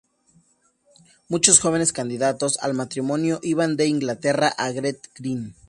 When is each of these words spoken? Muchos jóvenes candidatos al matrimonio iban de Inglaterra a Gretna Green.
Muchos 1.29 1.59
jóvenes 1.59 1.91
candidatos 1.93 2.57
al 2.63 2.73
matrimonio 2.73 3.39
iban 3.43 3.77
de 3.77 3.85
Inglaterra 3.85 4.47
a 4.57 4.71
Gretna 4.71 5.11
Green. 5.15 5.55